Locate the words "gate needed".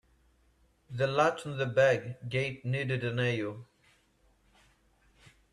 2.27-3.03